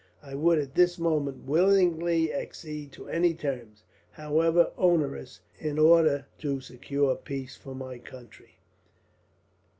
I 0.23 0.33
would 0.33 0.57
at 0.57 0.73
this 0.73 0.97
moment 0.97 1.43
willingly 1.45 2.33
accede 2.33 2.91
to 2.93 3.07
any 3.07 3.35
terms, 3.35 3.83
however 4.13 4.71
onerous, 4.75 5.41
in 5.59 5.77
order 5.77 6.25
to 6.39 6.59
secure 6.59 7.15
peace 7.15 7.55
for 7.55 7.75
my 7.75 7.99
country." 7.99 8.55